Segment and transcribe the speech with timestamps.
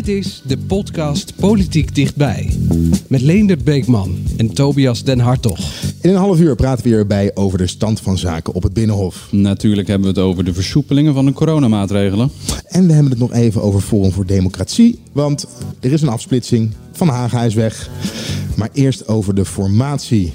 [0.00, 2.50] Dit is de podcast Politiek Dichtbij.
[3.08, 5.58] Met Leendert Beekman en Tobias Den Hartog.
[6.00, 9.28] In een half uur praten we hierbij over de stand van zaken op het Binnenhof.
[9.30, 12.30] Natuurlijk hebben we het over de versoepelingen van de coronamaatregelen.
[12.66, 14.98] En we hebben het nog even over Forum voor Democratie.
[15.12, 15.46] Want
[15.80, 16.70] er is een afsplitsing.
[16.92, 17.90] Van Haga is weg.
[18.56, 20.32] Maar eerst over de formatie.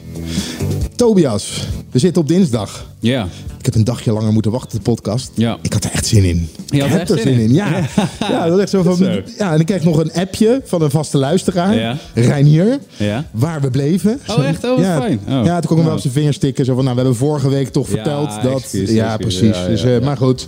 [0.96, 2.86] Tobias, we zitten op dinsdag.
[3.00, 3.28] Ja.
[3.60, 5.32] Ik heb een dagje langer moeten wachten, de podcast.
[5.36, 5.58] Ja.
[5.62, 6.50] Ik had er echt zin in.
[6.66, 7.54] Je ik had heb er zin in.
[7.54, 7.88] Ja.
[8.20, 8.96] ja, dat echt zo van.
[8.96, 9.22] Zo.
[9.38, 11.98] Ja, en ik kreeg nog een appje van een vaste luisteraar, Ja.
[12.14, 13.26] Reinier, Ja.
[13.32, 14.20] waar we bleven.
[14.28, 14.64] Oh, echt?
[14.64, 15.20] Oh, ja, fijn.
[15.28, 15.46] Oh.
[15.46, 15.94] Ja, toen kon ik hem wel Oh.
[15.94, 16.66] op zijn vingers tikken.
[16.66, 18.70] Zo van, nou, we hebben vorige week toch verteld dat.
[18.72, 19.58] ja, precies.
[19.68, 20.00] Dus, eh.
[20.02, 20.46] Maar goed.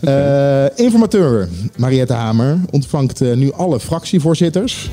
[0.00, 4.90] Eh, informateur Mariette Hamer ontvangt eh, nu alle fractievoorzitters.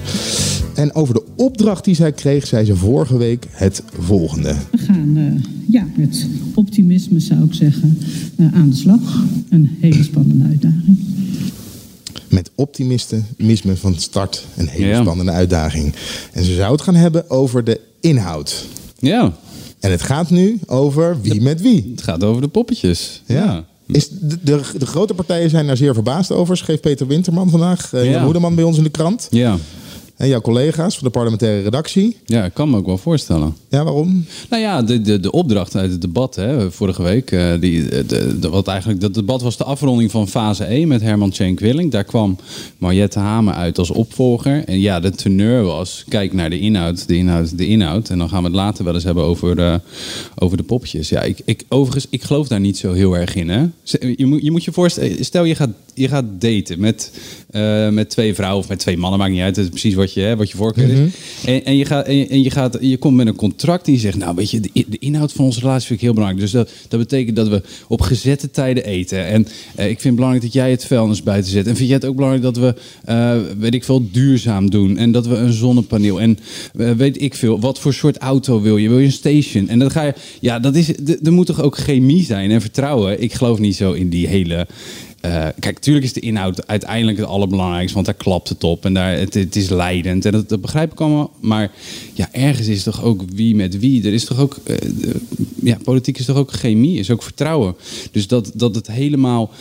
[0.75, 4.55] En over de opdracht die zij kreeg, zei ze vorige week het volgende.
[4.71, 7.99] We gaan eh, ja, met optimisme, zou ik zeggen,
[8.37, 9.23] eh, aan de slag.
[9.49, 10.97] Een hele spannende uitdaging.
[12.29, 15.01] Met optimisme van start een hele Ja.
[15.01, 15.93] spannende uitdaging.
[16.33, 18.65] En ze zou het gaan hebben over de inhoud.
[18.99, 19.33] Ja,
[19.79, 21.91] En het gaat nu over wie met wie.
[21.91, 23.21] het gaat over de poppetjes.
[23.25, 23.65] Ja.
[23.87, 27.93] Is de, de, de grote partijen zijn daar zeer verbaasd over, schreef Peter Winterman vandaag.
[27.93, 28.11] eh Ja.
[28.11, 29.27] Jan Hoedeman bij ons in de krant.
[29.31, 29.57] Ja.
[30.17, 32.17] En jouw collega's van de parlementaire redactie.
[32.25, 33.55] ja, ik kan me ook wel voorstellen.
[33.69, 34.25] Ja, waarom?
[34.49, 37.31] Nou ja, de, de, de opdracht uit het debat hè, vorige week.
[37.31, 41.01] eh, die, de, de, wat eigenlijk, dat debat was de afronding van fase 1 met
[41.01, 41.91] Herman Cenk Willing.
[41.91, 42.37] Daar kwam
[42.77, 44.63] Mariette Hamer uit als opvolger.
[44.65, 48.09] En ja, de teneur was, kijk naar de inhoud, de inhoud, de inhoud.
[48.09, 49.75] En dan gaan we het later wel eens hebben over, eh,
[50.35, 51.09] over de poppetjes.
[51.09, 53.49] Ja, ik, ik, overigens, ik geloof daar niet zo heel erg in.
[53.49, 53.65] Hè?
[54.15, 57.11] Je, moet, je moet je voorstellen, stel je gaat, je gaat daten met,
[57.49, 59.55] eh, met twee vrouwen of met twee mannen, maakt niet uit.
[59.55, 61.13] Het is precies wat je, hè, wat je voorkeur is.
[61.45, 63.93] En, en, je gaat, en, je, en je, gaat, je komt met een contract en
[63.93, 66.43] je zegt, nou weet je, de, de inhoud van onze relatie vind ik heel belangrijk.
[66.43, 69.25] Dus dat, dat betekent dat we op gezette tijden eten.
[69.25, 71.67] En eh, ik vind het belangrijk dat jij het vuilnis buiten zet.
[71.67, 74.97] En vind jij het ook belangrijk dat we, eh, weet ik veel, duurzaam doen.
[74.97, 76.21] En dat we een zonnepaneel.
[76.21, 76.39] En
[76.77, 78.89] eh, weet ik veel, wat voor soort auto wil je?
[78.89, 79.69] Wil je een station?
[79.69, 80.89] En dan ga je, ja, dat is,
[81.23, 83.21] er moet toch ook chemie zijn en vertrouwen.
[83.21, 84.67] Ik geloof niet zo in die hele...
[85.25, 88.93] eh, kijk, natuurlijk is de inhoud uiteindelijk het allerbelangrijkste, want daar klapt het op en
[88.93, 91.31] daar, het, is leidend en dat, begrijp ik allemaal.
[91.39, 91.71] Maar
[92.13, 94.05] ja, ergens is toch ook wie met wie.
[94.05, 94.75] Er is toch ook, eh,
[95.63, 97.75] ja, politiek is toch ook chemie, is ook vertrouwen.
[98.11, 99.51] Dus dat, dat het helemaal,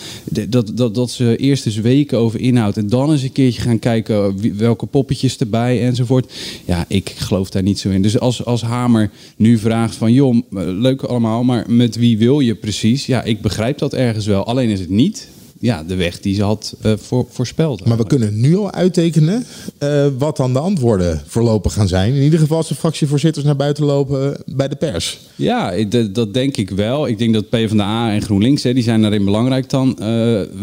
[0.48, 3.78] dat, dat, dat ze eerst eens weken over inhoud en dan eens een keertje gaan
[3.78, 6.32] kijken welke poppetjes erbij enzovoort.
[6.64, 8.02] Ja, ik geloof daar niet zo in.
[8.02, 12.54] Dus als, als Hamer nu vraagt van, joh, leuk allemaal, maar met wie wil je
[12.54, 13.06] precies?
[13.06, 14.44] Ja, ik begrijp dat ergens wel.
[14.44, 17.84] Alleen is het niet ja, de weg die ze had eh, voor, voorspeld.
[17.84, 19.44] Maar we kunnen nu al uittekenen
[19.78, 22.14] eh, wat dan de antwoorden voorlopig gaan zijn.
[22.14, 25.20] In ieder geval als de fractievoorzitters naar buiten lopen bij de pers.
[25.36, 25.72] Ja,
[26.12, 27.06] dat, denk ik wel.
[27.08, 29.98] Ik denk dat PvdA en GroenLinks, hè, die zijn daarin belangrijk dan.
[29.98, 30.06] Eh,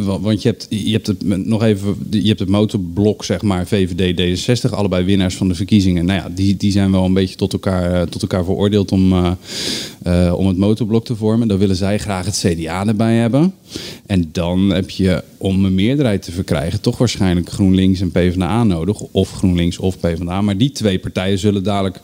[0.06, 3.68] wa- want je hebt, je hebt het nog even, je hebt het motorblok, zeg maar,
[3.68, 4.18] VVD,
[4.68, 6.06] D66, allebei winnaars van de verkiezingen.
[6.06, 9.14] Nou ja, die, die zijn wel een beetje tot elkaar, eh, tot elkaar veroordeeld om,
[9.14, 9.32] eh,
[10.28, 11.48] eh, om het motorblok te vormen.
[11.48, 13.54] Dan willen zij graag het CDA erbij hebben.
[14.06, 19.00] En dan heb je, om een meerderheid te verkrijgen, toch waarschijnlijk GroenLinks en PvdA nodig.
[19.02, 20.42] Of GroenLinks of PvdA.
[20.42, 22.00] Maar die twee partijen zullen dadelijk,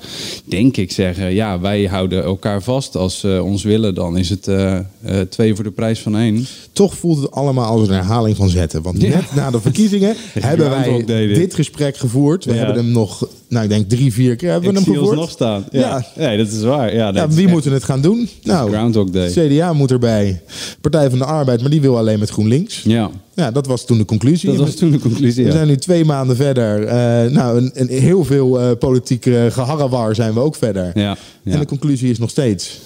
[0.45, 1.33] denk ik, zeggen...
[1.33, 2.95] ja, wij houden elkaar vast.
[2.95, 4.83] Als ze ons willen, dan is het eh, eh,
[5.29, 6.45] twee voor de prijs van één.
[6.71, 8.81] Toch voelt het allemaal als een herhaling van zetten.
[8.81, 9.07] Want Ja.
[9.09, 11.35] net na de verkiezingen hebben wij dit.
[11.35, 12.45] dit gesprek gevoerd.
[12.45, 12.57] We Ja.
[12.57, 15.09] hebben hem nog, nou ik denk drie, vier keer hebben we ik hem zie ons
[15.09, 15.27] gevoerd.
[15.27, 15.65] nog staan.
[15.71, 15.79] Ja.
[15.79, 16.05] Ja.
[16.27, 16.95] Nee, dat is waar.
[16.95, 18.29] Ja, dat wie echt moeten het gaan doen?
[18.43, 19.29] Nou, Groundhog Day.
[19.29, 20.41] CDA moet erbij.
[20.81, 22.81] Partij van de Arbeid, maar die wil alleen met GroenLinks.
[22.83, 24.49] Ja, Ja, dat was toen de conclusie.
[24.49, 25.45] dat was toen de conclusie.
[25.45, 26.83] We zijn nu twee maanden verder.
[26.83, 30.91] Eh, nou, een, een heel veel eh politieke geharrewar zijn we ook verder.
[30.93, 31.53] Ja, ja.
[31.53, 32.79] En de conclusie is nog steeds.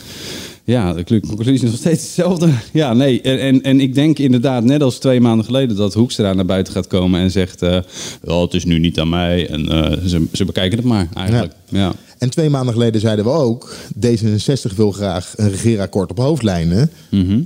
[0.63, 2.49] Ja, de conclusie is nog steeds hetzelfde.
[2.73, 3.21] Ja, nee.
[3.21, 6.73] En, en, en ik denk inderdaad, net als twee maanden geleden, dat Hoekstra naar buiten
[6.73, 7.77] gaat komen en zegt: eh,
[8.21, 9.49] "Wel, Het is nu niet aan mij.
[9.49, 9.65] En
[10.09, 11.53] ze, ze bekijken het maar eigenlijk.
[11.69, 11.93] Ja.
[12.21, 13.75] En twee maanden geleden zeiden we ook...
[14.05, 16.91] D66 wil graag een regeerakkoord op hoofdlijnen.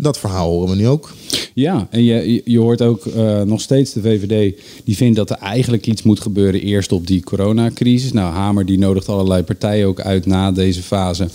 [0.02, 1.14] Dat verhaal horen we nu ook.
[1.54, 5.38] Ja, en je, je hoort ook eh, nog steeds de VVD die vindt dat er
[5.38, 8.12] eigenlijk iets moet gebeuren eerst op die coronacrisis.
[8.12, 11.28] Nou, Hamer die nodigt allerlei partijen ook uit na deze fase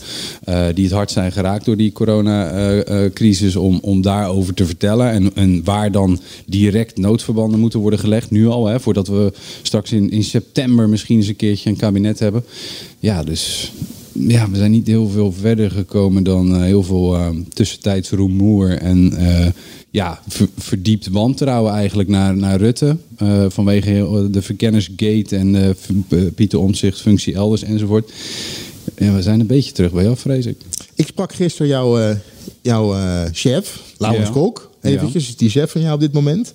[0.44, 5.10] eh, die het hard zijn geraakt door die coronacrisis om, om daarover te vertellen.
[5.10, 9.32] En, en waar dan direct noodverbanden moeten worden gelegd, nu al, hè, voordat we
[9.62, 12.44] straks in, in september misschien eens een keertje een kabinet hebben.
[12.98, 13.72] Ja, dus
[14.12, 18.78] ja, we zijn niet heel veel verder gekomen dan eh, heel veel uh, tussentijds rumoer
[18.78, 19.46] en uh,
[19.90, 22.96] ja, ver, verdiept wantrouwen eigenlijk naar, naar Rutte.
[23.48, 25.76] Vanwege de verkennersgate en
[26.34, 28.12] Pieter Omzicht, functie elders enzovoort.
[28.98, 30.56] Ja, we zijn een beetje terug bij jou, vrees ik.
[30.94, 32.16] Ik sprak gisteren jouw,
[32.60, 32.94] jouw
[33.32, 34.32] chef, Laurens ja.
[34.32, 34.70] Kolk.
[34.80, 35.34] Eventjes, ja.
[35.36, 36.52] die chef van jou op dit moment.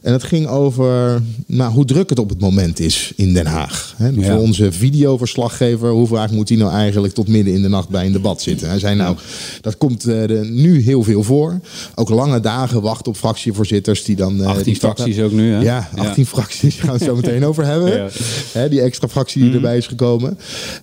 [0.00, 3.94] En het ging over nou, hoe druk het op het moment is in Den Haag.
[3.96, 4.22] He, ja.
[4.22, 8.06] Voor onze videoverslaggever, hoe vaak moet hij nou eigenlijk tot midden in de nacht bij
[8.06, 8.68] een debat zitten?
[8.68, 9.16] Hij zei nou,
[9.60, 11.60] dat komt uh, nu heel veel voor.
[11.94, 14.40] Ook lange dagen wachten op fractievoorzitters die dan...
[14.40, 15.60] Uh, 18 die fracties ook nu, hè?
[15.60, 16.28] Ja, 18 ja.
[16.28, 18.10] fracties, gaan we het zo meteen over hebben.
[18.52, 19.56] He, die extra fractie die mm.
[19.56, 20.38] erbij is gekomen.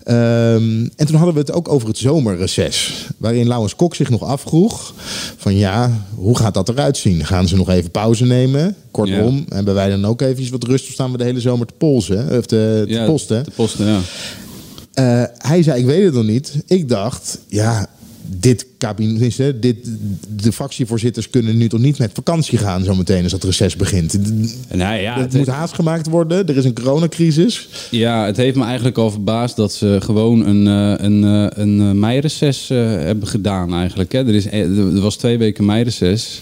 [0.07, 3.07] Um, en toen hadden we het ook over het zomerreces.
[3.17, 4.93] Waarin Laurens Kok zich nog afvroeg
[5.37, 6.97] van ja, hoe gaat dat eruit?
[6.97, 7.25] Zien.
[7.25, 8.75] Gaan ze nog even pauze nemen?
[8.91, 9.55] Kortom, ja.
[9.55, 12.37] hebben wij dan ook even wat rust of staan we de hele zomer te polsen?
[12.37, 13.43] Of te, te ja, posten?
[13.43, 13.99] Te posten, ja.
[14.93, 16.63] Uh, hij zei, ik weet het nog niet.
[16.67, 17.87] Ik dacht, ja,
[18.25, 19.75] dit kabinet, dit,
[20.35, 24.19] de fractievoorzitters kunnen nu toch niet met vakantie gaan zo meteen als het reces begint.
[24.73, 26.47] Nou ja, het, het moet haast gemaakt worden.
[26.47, 27.69] Er is een coronacrisis.
[27.91, 31.23] Ja, het heeft me eigenlijk al verbaasd dat ze gewoon een, een,
[31.61, 34.11] een meireces hebben gedaan eigenlijk.
[34.11, 34.19] Hè.
[34.19, 36.41] Er, is, er was twee weken meireces.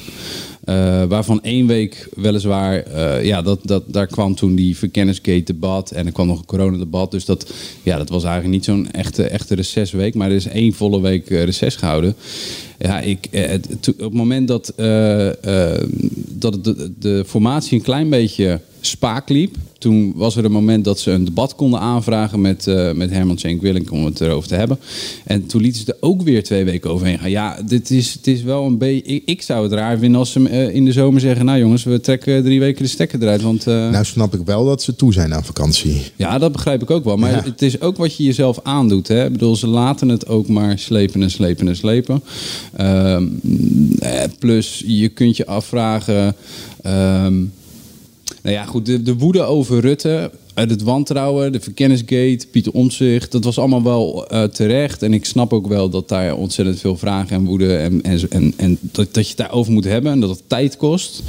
[0.66, 6.06] Uh, waarvan één week weliswaar, uh, ja, dat, dat, daar kwam toen die verkennisgate-debat en
[6.06, 7.12] er kwam nog een coronadebat.
[7.12, 7.54] Dus dat,
[7.84, 11.30] ja, dat was eigenlijk niet zo'n echte, echte recessweek, maar er is één volle week
[11.30, 12.16] uh, reces gehouden.
[12.82, 14.74] Ja, ik, het, op het moment dat,
[16.30, 19.56] dat de, de formatie een klein beetje spaak liep.
[19.78, 23.38] Toen was er een moment dat ze een debat konden aanvragen met, uh, met Herman
[23.38, 24.80] Cenk Willink om het erover te hebben.
[25.26, 27.30] En toen lieten ze er ook weer twee weken overheen gaan.
[27.30, 29.14] Ja, dit is, het is wel een beetje.
[29.14, 32.00] Ik, ik, zou het raar vinden als ze in de zomer zeggen: Nou jongens, we
[32.00, 33.42] trekken drie weken de stekker eruit.
[33.42, 33.66] Want.
[33.66, 36.02] Nou, snap ik wel dat ze toe zijn aan vakantie.
[36.16, 37.18] Ja, dat begrijp ik ook wel.
[37.18, 37.44] Maar ja.
[37.44, 39.08] het is ook wat je jezelf aandoet.
[39.08, 39.26] Hè?
[39.26, 42.24] Ik bedoel, ze laten het ook maar slepen en slepen en slepen.
[42.76, 43.28] Ehm,
[44.40, 46.36] plus, je kunt je afvragen.
[46.86, 47.52] Um,
[48.42, 53.32] nou ja, goed, de, de woede over Rutte, uit het wantrouwen, de verkennisgate, Pieter Omtzigt,
[53.32, 55.04] dat was allemaal wel uh, terecht.
[55.04, 58.54] En ik snap ook wel dat daar ontzettend veel vragen en woede en, en, en,
[58.58, 61.24] en dat, dat je het daarover moet hebben en dat het tijd kost.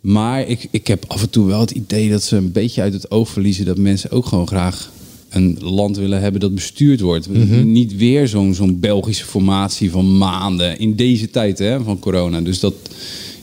[0.00, 2.92] Maar ik, ik heb af en toe wel het idee dat ze een beetje uit
[2.92, 4.90] het oog verliezen dat mensen ook gewoon graag
[5.30, 7.28] een land willen hebben dat bestuurd wordt.
[7.28, 7.72] Mm -hmm.
[7.72, 12.40] Niet weer zo'n zo'n Belgische formatie van maanden in deze tijd hè, van corona.
[12.40, 12.74] Dus dat,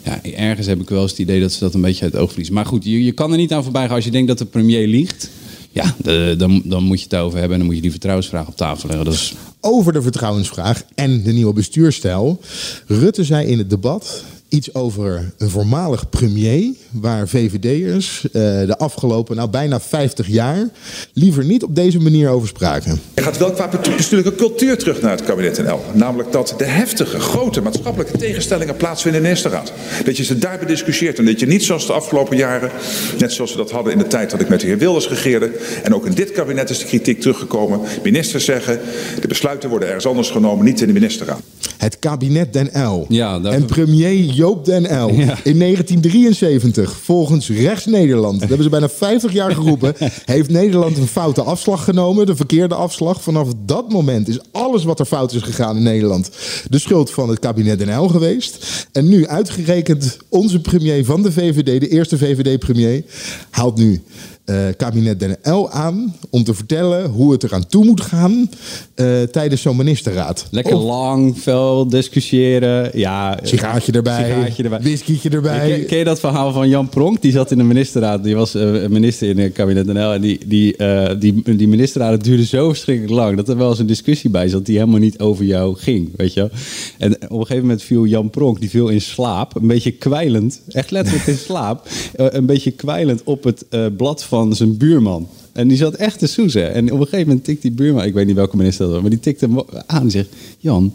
[0.04, 2.22] ja, ergens heb ik wel eens het idee dat ze dat een beetje uit het
[2.22, 2.56] oog verliezen.
[2.56, 4.46] Maar goed, je, je kan er niet aan voorbij gaan als je denkt dat de
[4.46, 5.30] premier liegt.
[5.72, 8.48] Ja, de, dan, dan moet je het over hebben en dan moet je die vertrouwensvraag
[8.48, 9.06] op tafel leggen.
[9.06, 9.34] Dat is...
[9.62, 12.40] Over de vertrouwensvraag en de nieuwe bestuurstijl.
[12.88, 19.36] Rutte zei in het debat iets over een voormalig premier, waar VVD'ers uh, de afgelopen
[19.36, 20.70] nou, bijna 50 jaar
[21.14, 23.00] liever niet op deze manier over spraken.
[23.16, 25.82] Je gaat wel qua bestuurlijke cultuur terug naar het kabinet NL.
[25.94, 29.74] Namelijk dat de heftige, grote maatschappelijke tegenstellingen plaatsvinden in de ministerraad.
[30.06, 32.72] Dat je ze daar bediscussieert en dat je niet zoals de afgelopen jaren,
[33.18, 35.52] net zoals we dat hadden in de tijd dat ik met de heer Wilders regeerde,
[35.84, 37.80] en ook in dit kabinet is de kritiek teruggekomen.
[38.04, 38.80] Ministers zeggen,
[39.22, 41.42] de besluiten worden ergens anders genomen, niet in de ministerraad.
[41.78, 43.06] Het kabinet Den L.
[43.10, 45.10] Ja, en premier Joop den L.
[45.44, 49.94] In 1973, volgens Rechts Nederland, dat hebben ze bijna 50 jaar geroepen,
[50.26, 53.22] heeft Nederland een foute afslag genomen, de verkeerde afslag.
[53.22, 56.30] Vanaf dat moment is alles wat er fout is gegaan in Nederland
[56.70, 58.88] de schuld van het kabinet Den L geweest.
[58.92, 63.04] En nu uitgerekend onze premier van de VVD, de eerste VVD-premier,
[63.50, 64.02] haalt nu
[64.50, 68.50] uh, kabinet Den L aan om te vertellen hoe het eraan toe moet gaan
[68.96, 70.48] uh, tijdens zo'n ministerraad.
[70.52, 72.90] Lekker of, lang, veel discussiëren.
[72.94, 74.80] Ja, sigaartje erbij, sigaartje erbij.
[74.82, 75.70] whiskytje erbij.
[75.70, 77.22] Ken, ken, je dat verhaal van Jan Pronk?
[77.22, 78.24] Die zat in de ministerraad.
[78.24, 80.14] Die was uh, minister in het kabinet Den L.
[80.14, 80.76] En die, die,
[81.20, 84.66] die, die ministerraad duurde zo verschrikkelijk lang dat er wel eens een discussie bij zat
[84.66, 86.10] die helemaal niet over jou ging.
[86.16, 86.50] Weet je?
[86.98, 89.56] En op een gegeven moment viel Jan Pronk, die viel in slaap.
[89.56, 91.88] Een beetje kwijlend, echt letterlijk in slaap.
[92.16, 93.66] een beetje kwijlend op het
[93.98, 95.28] blad van van zijn buurman.
[95.54, 96.74] En die zat echt te soezen.
[96.74, 99.02] En op een gegeven moment tikt die buurman, ik weet niet welke minister dat was,
[99.02, 100.30] maar die tikte hem aan en zegt:
[100.60, 100.94] Jan,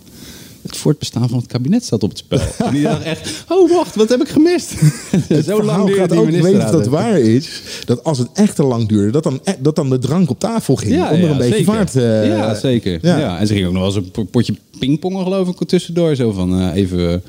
[0.62, 2.40] het voortbestaan van het kabinet staat op het spel.
[2.66, 4.72] en die dacht echt, oh wacht, wat heb ik gemist?
[5.28, 8.56] Het Zo lang duurde die ook, ik weet dat waar is, dat als het echt
[8.56, 10.94] te lang duurde, dat dan, e- dat dan de drank op tafel ging.
[10.94, 11.64] om er een beetje zeker.
[11.74, 11.96] vaart...
[11.96, 12.98] eh, ja, zeker.
[13.02, 13.18] ja.
[13.18, 13.38] Ja.
[13.38, 14.54] En ze ging ook nog wel eens een potje
[14.86, 16.16] pingpongen geloof ik tussendoor.
[16.16, 17.22] Zo van eh, even,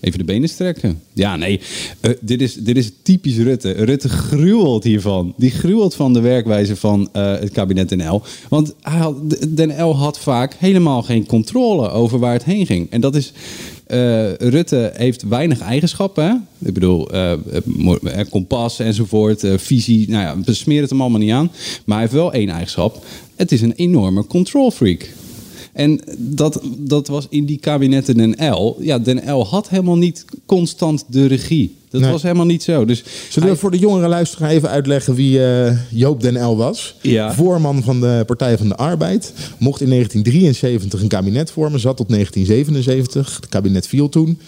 [0.00, 1.00] even de benen strekken.
[1.12, 1.60] Ja, nee.
[2.00, 3.72] eh, dit, is, dit is typisch Rutte.
[3.72, 5.34] Rutte gruwelt hiervan.
[5.36, 8.22] Die gruwelt van de werkwijze van eh, het kabinet NL.
[8.48, 12.66] Want hij had, de, de NL had vaak helemaal geen controle over waar het heen
[12.66, 12.90] ging.
[12.90, 13.32] En dat is...
[14.38, 16.46] Rutte heeft weinig eigenschappen.
[16.58, 17.08] Ik bedoel,
[18.04, 20.10] eh, kompas enzovoort, eh, visie.
[20.10, 21.50] Nou ja, besmeer het hem allemaal niet aan.
[21.84, 23.04] Maar hij heeft wel één eigenschap.
[23.36, 25.08] Het is een enorme control freak.
[25.72, 28.76] En dat, dat was in die kabinetten Den L.
[28.80, 31.78] Ja, Den L had helemaal niet constant de regie.
[31.90, 32.10] Dat Nee.
[32.10, 32.84] was helemaal niet zo.
[32.84, 36.94] Dus Zullen we voor de jongere luisteraar even uitleggen wie eh, Joop den L was?
[37.00, 37.34] Ja.
[37.34, 39.32] Voorman van de Partij van de Arbeid.
[39.58, 41.80] Mocht in 1973 een kabinet vormen.
[41.80, 43.36] Zat tot 1977.
[43.40, 44.38] Het kabinet viel toen.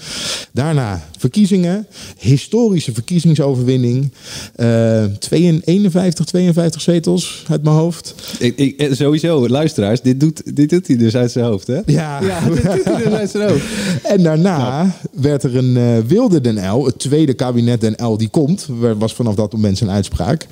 [0.52, 1.87] Daarna verkiezingen.
[2.18, 4.12] Historische verkiezingsoverwinning.
[4.56, 8.14] Eh 52, 51, 52 zetels uit mijn hoofd.
[8.38, 11.80] ik, ik, eh, sowieso, luisteraars, dit doet, dit doet hij dus uit zijn hoofd, hè?
[11.87, 12.20] Ja.
[12.22, 13.64] ja dit doet hij dus uit zijn hoofd.
[14.12, 18.67] En daarna werd er een wilde Den L, het tweede kabinet Den L die komt,
[18.99, 20.47] was vanaf dat moment zijn uitspraak.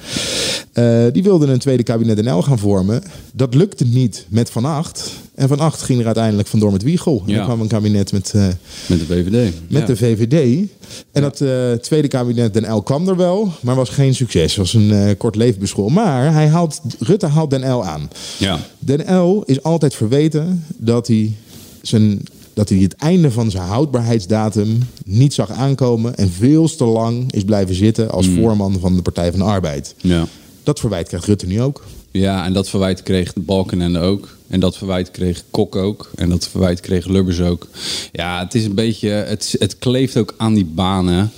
[0.73, 3.03] Eh, die wilden een tweede kabinet Den L gaan vormen.
[3.33, 5.11] Dat lukte niet met Van Acht.
[5.35, 7.23] En Van Acht ging er uiteindelijk vandoor met Wiegel.
[7.27, 7.39] En Ja.
[7.39, 8.47] er kwam een kabinet met, eh,
[8.87, 9.53] Met de VVD.
[9.69, 9.87] met Ja.
[9.87, 10.67] de VVD.
[11.13, 14.57] En dat eh, tweede kabinet Den L kwam er wel, maar was geen succes.
[14.57, 15.89] was een eh, kort levensbeschool.
[15.89, 18.11] Maar hij haalt, Rutte haalt Den L aan.
[18.39, 18.59] Ja.
[18.79, 21.33] Den L is altijd verweten dat hij,
[21.83, 22.21] zijn,
[22.61, 27.45] dat hij het einde van zijn houdbaarheidsdatum niet zag aankomen en veel te lang is
[27.45, 29.95] blijven zitten als voorman van de Partij van de Arbeid.
[29.97, 30.27] Ja.
[30.63, 31.85] Dat verwijt krijgt Rutte nu ook.
[32.11, 34.37] Ja, en dat verwijt kreeg de Balkenende ook.
[34.51, 36.11] En dat verwijt kreeg Kok ook.
[36.15, 37.69] En dat verwijt kreeg Lubbers ook.
[38.13, 39.09] Ja, het is een beetje...
[39.09, 41.33] Het, het kleeft ook aan die banen.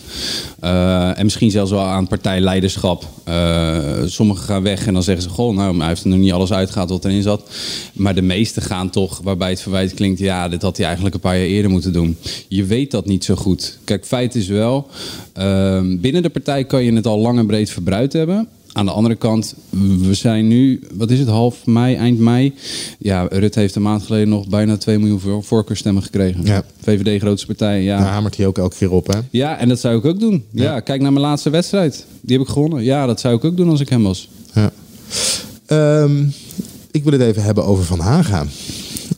[0.61, 3.09] Eh, en misschien zelfs wel aan partijleiderschap.
[3.25, 5.29] Eh, sommigen gaan weg en dan zeggen ze...
[5.29, 7.51] Goh, nou, hij heeft er nog niet alles uitgehaald wat erin zat.
[7.93, 10.19] Maar de meesten gaan toch waarbij het verwijt klinkt...
[10.19, 12.17] Ja, dit had hij eigenlijk een paar jaar eerder moeten doen.
[12.49, 13.79] Je weet dat niet zo goed.
[13.85, 14.87] Kijk, feit is wel...
[15.33, 18.49] ehm, binnen de partij kan je het al lang en breed verbruikt hebben...
[18.73, 19.55] Aan de andere kant,
[20.01, 22.55] we zijn nu, wat is het, half mei, eind mei.
[22.99, 26.45] Ja, Rutte heeft een maand geleden nog bijna 2 miljoen voor- voorkeurstemmen gekregen.
[26.45, 26.65] Ja.
[26.83, 27.99] VVD, grootste partij, ja.
[27.99, 29.07] Daar hamert hij ook elke keer op.
[29.07, 29.19] Hè?
[29.31, 30.45] Ja, en dat zou ik ook doen.
[30.51, 30.81] Ja.
[30.81, 32.07] kijk naar mijn laatste wedstrijd.
[32.21, 32.83] Die heb ik gewonnen.
[32.85, 34.29] Ja, dat zou ik ook doen als ik hem was.
[34.55, 34.73] Ja.
[35.67, 36.25] Ehm,
[36.91, 38.47] ik wil het even hebben over Van Haga.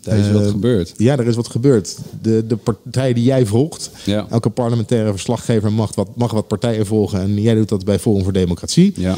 [0.05, 0.93] Daar is wat Eh, gebeurd.
[0.97, 1.97] Ja, er is wat gebeurd.
[2.23, 4.27] De, de partij die jij volgt, Ja.
[4.31, 7.21] elke parlementaire verslaggever mag wat, mag wat partijen volgen.
[7.21, 8.93] En jij doet dat bij Forum voor Democratie.
[8.97, 9.17] Ja.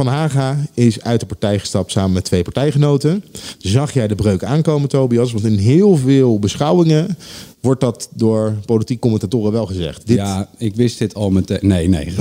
[0.00, 3.24] Eh, van Haga is uit de partij gestapt samen met twee partijgenoten.
[3.58, 5.32] Zag jij de breuk aankomen, Tobias?
[5.32, 7.16] Want in heel veel beschouwingen
[7.60, 10.06] wordt dat door politiek commentatoren wel gezegd.
[10.06, 11.58] Dit, Ja, ik wist dit al meteen.
[11.62, 12.12] Nee, nee.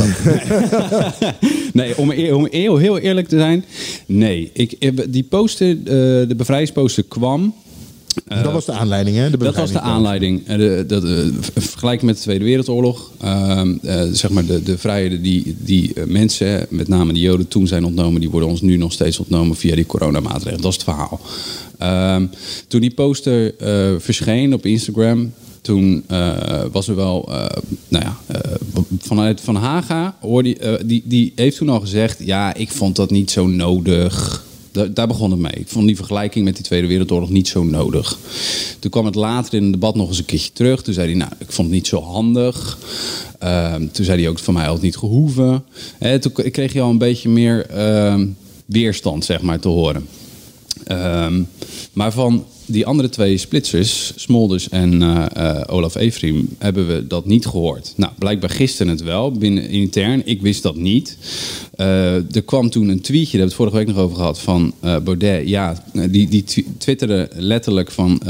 [1.74, 3.66] nee, om, eer- om heel, heel eerlijk te zijn.
[4.06, 4.76] Nee, ik,
[5.14, 5.84] die poster, eh,
[6.28, 7.54] de bevrijdingsposter kwam.
[8.44, 9.30] Dat was de aanleiding, hè?
[9.30, 10.48] De Dat was de aanleiding.
[10.48, 13.12] Eh, de, eh, vergelijk met de Tweede Wereldoorlog.
[13.22, 17.48] ehm, eh, zeg maar de, de vrijheden die, die eh, mensen, met name de Joden,
[17.48, 20.62] toen zijn ontnomen, die worden ons nu nog steeds ontnomen via die coronamaatregelen.
[20.62, 21.20] Dat is het verhaal.
[21.78, 22.26] Ehm,
[22.68, 25.32] toen die poster eh, verscheen op Instagram.
[25.62, 26.32] Toen eh,
[26.72, 27.46] was er wel, eh,
[27.88, 28.52] nou ja, eh,
[29.00, 32.96] vanuit Van Haga, hoorde, die, eh, die, die heeft toen al gezegd: Ja, ik vond
[32.96, 34.44] dat niet zo nodig.
[34.72, 35.52] Da- daar begon het mee.
[35.52, 38.18] Ik vond die vergelijking met die Tweede Wereldoorlog niet zo nodig.
[38.80, 40.82] Toen kwam het later in het debat nog eens een keertje terug.
[40.82, 42.78] Toen zei hij, nou, ik vond het niet zo handig.
[43.40, 45.64] Ehm, toen zei hij ook, van mij had het niet gehoeven.
[45.98, 48.28] Hè, toen kreeg je al een beetje meer ehm,
[48.66, 50.08] weerstand, zeg maar, te horen.
[50.84, 51.42] Ehm,
[51.94, 57.26] maar van die andere twee splitsers, Smolders en eh, eh, Olaf Efrim, hebben we dat
[57.26, 57.94] niet gehoord.
[57.96, 60.22] Nou, blijkbaar gisteren het wel, binnen intern.
[60.26, 61.18] Ik wist dat niet.
[61.76, 64.40] Eh, er kwam toen een tweetje, daar hebben we het vorige week nog over gehad,
[64.40, 65.48] van Baudet.
[65.50, 68.22] Ja, die, die tw- twitterde letterlijk van,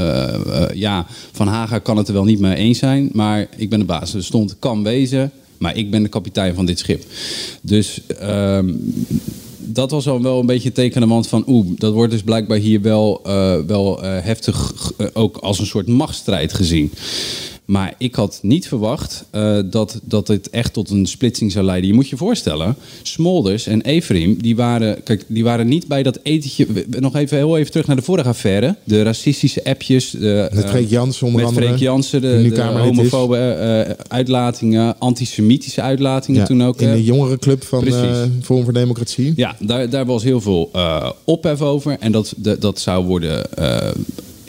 [0.74, 3.84] ja, Van Haga kan het er wel niet mee eens zijn, maar ik ben de
[3.84, 4.14] baas.
[4.14, 7.04] Er stond, kan wezen, maar ik ben de kapitein van dit schip.
[7.62, 8.00] Dus...
[8.18, 8.72] ehm,
[9.72, 11.44] dat was al wel een beetje een teken aan de wand van...
[11.46, 14.72] oeh, dat wordt dus blijkbaar hier wel, eh, wel eh, heftig...
[14.96, 16.92] eh, ook als een soort machtsstrijd gezien.
[17.70, 21.88] Maar ik had niet verwacht eh, dat, dat dit echt tot een splitsing zou leiden.
[21.88, 24.42] Je moet je voorstellen, Smolders en Efrim...
[24.42, 26.66] die waren, kijk, die waren niet bij dat etentje...
[26.98, 28.76] Nog even heel even terug naar de vorige affaire.
[28.84, 30.10] De racistische appjes.
[30.10, 31.66] De, Met eh, Freek Jansen onder met andere.
[31.66, 34.98] Freek Jansen, de, de homofobe eh, uitlatingen...
[34.98, 36.80] antisemitische uitlatingen Ja, toen ook.
[36.80, 39.32] in de jongerenclub van eh Forum voor Democratie.
[39.36, 40.70] ja, daar, daar was heel veel
[41.24, 41.96] ophef over.
[42.00, 43.46] En dat, dat, dat zou worden.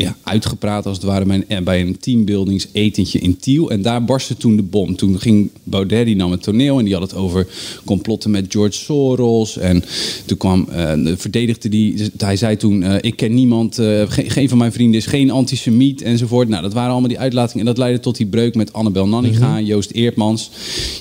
[0.01, 3.72] Eh, ja, uitgepraat als het ware bij een, bij een teambuildingsetentje in Tiel.
[3.72, 4.96] En daar barstte toen de bom.
[4.96, 7.48] Toen ging Baudet, die nam het toneel en die had het over
[7.86, 9.58] complotten met George Soros.
[9.58, 9.84] En
[10.25, 14.50] toen kwam, eh, verdedigde die, hij zei toen, eh, ik ken niemand, eh, geen, geen
[14.50, 16.48] van mijn vrienden is geen antisemiet enzovoort.
[16.48, 19.60] Nou, dat waren allemaal die uitlatingen en dat leidde tot die breuk met Annabel Nanninga,
[19.62, 20.50] Joost Eertmans.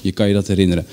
[0.02, 0.86] Je kan je dat herinneren.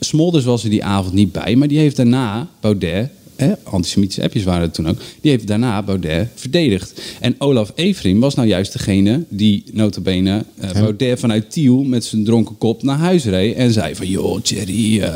[0.00, 4.44] Smolders was er die avond niet bij, maar die heeft daarna Baudet hè, antisemitische appjes
[4.44, 7.00] waren het toen ook, die heeft daarna Baudet verdedigd.
[7.20, 12.24] En Olaf Evering was nou juist degene die notabene eh Baudet vanuit Tiel met zijn
[12.24, 15.14] dronken kop naar huis reed en zei van, joh Thierry, eh,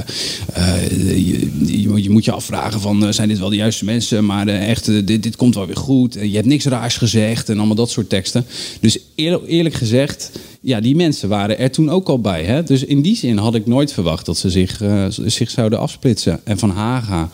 [0.52, 0.90] eh,
[1.26, 4.48] je, je, je moet je afvragen van, eh, zijn dit wel de juiste mensen, maar
[4.48, 7.48] eh, echt, eh, dit, dit komt wel weer goed, Eh, je hebt niks raars gezegd
[7.48, 8.44] en allemaal dat soort teksten.
[8.80, 10.30] Dus eerlijk, eerlijk gezegd,
[10.61, 12.45] ja, die mensen waren er toen ook al bij.
[12.45, 12.62] Hè?
[12.62, 16.41] Dus in die zin had ik nooit verwacht dat ze zich, eh, zich zouden afsplitsen.
[16.45, 17.31] En Van Haga,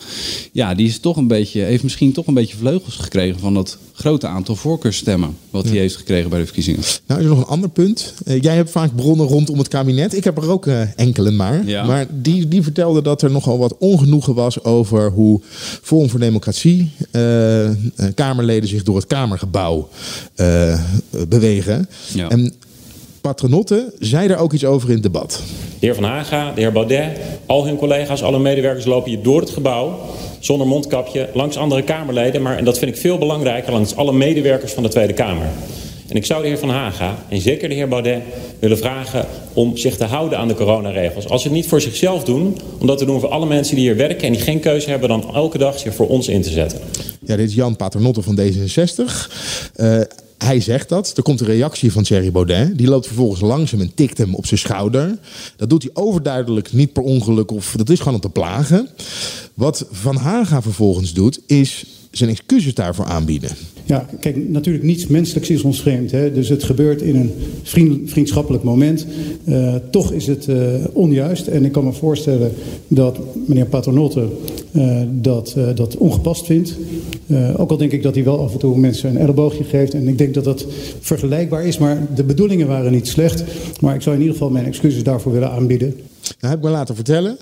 [0.51, 3.77] ja, die is toch een beetje, heeft misschien toch een beetje vleugels gekregen van dat
[3.93, 5.37] grote aantal voorkeurstemmen.
[5.49, 6.81] Wat hij heeft gekregen bij de verkiezingen.
[7.07, 8.13] Nou, is er nog een ander punt.
[8.25, 10.15] Eh, jij hebt vaak bronnen rondom het kabinet.
[10.17, 11.65] Ik heb er ook eh, enkele maar.
[11.65, 11.85] Ja.
[11.85, 15.41] Maar die, die vertelde dat er nogal wat ongenoegen was over hoe
[15.81, 16.91] Forum voor Democratie
[18.15, 19.89] Kamerleden zich door het Kamergebouw
[21.27, 21.89] bewegen.
[22.13, 22.29] Ja.
[22.29, 22.53] En
[23.25, 25.41] Patronotte zei daar ook iets over in het debat.
[25.79, 29.39] De heer Van Haga, de heer Baudet, al hun collega's, alle medewerkers lopen hier door
[29.39, 29.99] het gebouw
[30.39, 34.73] zonder mondkapje langs andere Kamerleden, maar en dat vind ik veel belangrijker, langs alle medewerkers
[34.73, 35.47] van de Tweede Kamer.
[36.07, 38.21] En ik zou de heer Van Haga en zeker de heer Baudet
[38.59, 41.27] willen vragen om zich te houden aan de coronaregels.
[41.27, 43.85] Als ze het niet voor zichzelf doen, om dat te doen voor alle mensen die
[43.85, 46.49] hier werken en die geen keuze hebben dan elke dag zich voor ons in te
[46.49, 46.79] zetten.
[47.19, 49.31] Ja, dit is Jan Paternotte van D66.
[49.75, 49.99] Eh,
[50.45, 51.13] hij zegt dat.
[51.17, 52.77] Er komt een reactie van Thierry Baudet.
[52.77, 55.17] Die loopt vervolgens langs hem en tikt hem op zijn schouder.
[55.57, 58.89] Dat doet hij overduidelijk niet per ongeluk of dat is gewoon om te plagen.
[59.53, 63.49] Wat Van Haga vervolgens doet, is zijn excuses daarvoor aanbieden.
[63.85, 66.11] Ja, kijk, natuurlijk niets menselijks is ons vreemd.
[66.11, 66.33] Hè?
[66.33, 67.31] Dus het gebeurt in een
[67.63, 69.05] vriend- vriendschappelijk moment.
[69.43, 70.57] Eh, toch is het eh,
[70.93, 71.47] onjuist.
[71.47, 72.51] En ik kan me voorstellen
[72.87, 74.27] dat meneer Paternotte
[74.71, 76.77] eh, dat, dat ongepast vindt.
[77.27, 79.93] Eh, ook al denk ik dat hij wel af en toe mensen een elleboogje geeft.
[79.93, 80.65] En ik denk dat dat
[80.99, 81.77] vergelijkbaar is.
[81.77, 83.43] Maar de bedoelingen waren niet slecht.
[83.81, 85.87] Maar ik zou in ieder geval mijn excuses daarvoor willen aanbieden.
[86.39, 87.37] Nou heb ik me laten vertellen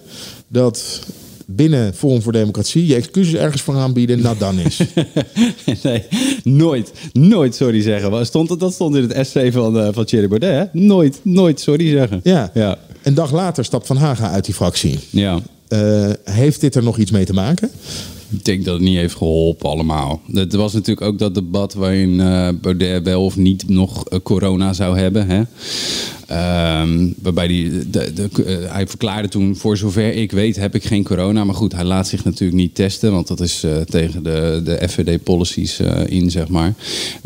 [0.47, 0.99] dat
[1.45, 4.79] binnen Forum voor Democratie je excuses ergens voor aanbieden, nou dan is.
[5.83, 6.03] nee,
[6.43, 8.11] nooit, nooit sorry zeggen.
[8.11, 10.49] Wat Stond, het- dat stond in het essay van, eh van Thierry Baudet.
[10.73, 10.79] Hè?
[10.79, 12.19] Nooit, nooit sorry zeggen.
[12.23, 12.51] Ja.
[12.53, 12.77] Ja.
[13.03, 14.99] Een dag later stapt Van Haga uit die fractie.
[15.09, 15.39] ja.
[15.67, 17.69] Eh, heeft dit er nog iets mee te maken?
[18.33, 20.21] Ik denk dat het niet heeft geholpen allemaal.
[20.31, 24.73] Het was natuurlijk ook dat debat waarin eh Baudet wel of niet nog eh, corona
[24.73, 25.27] zou hebben.
[25.27, 25.41] Hè?
[26.27, 30.83] Ehm, waarbij die, de, de, eh, hij verklaarde toen, voor zover ik weet heb ik
[30.83, 31.43] geen corona.
[31.43, 33.11] Maar goed, hij laat zich natuurlijk niet testen.
[33.11, 36.73] Want dat is eh, tegen de, de FVD-policies in, zeg maar.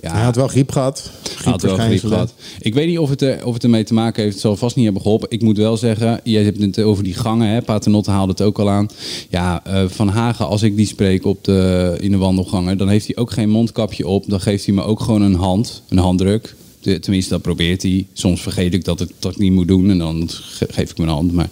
[0.02, 1.12] Ja, Hij had wel griep gehad.
[1.44, 2.34] hij had wel griep gehad.
[2.60, 4.34] Ik weet niet of het, er, of het ermee te maken heeft.
[4.34, 5.30] Het zal vast niet hebben geholpen.
[5.32, 7.48] Ik moet wel zeggen, jij hebt het over die gangen.
[7.48, 7.62] Hè?
[7.62, 8.88] Paternotte haalde het ook al aan.
[9.30, 12.78] Ja, eh, Van Hagen, als ik die spreek op de, in de wandelgangen...
[12.78, 14.24] dan heeft hij ook geen mondkapje op.
[14.28, 16.56] Dan geeft hij me ook gewoon een hand, een handdruk.
[16.82, 18.06] De- tenminste, dat probeert hij.
[18.14, 19.90] Soms vergeet ik dat ik dat niet moet doen.
[19.90, 21.32] En dan ge- geef ik een hand.
[21.34, 21.50] Maar...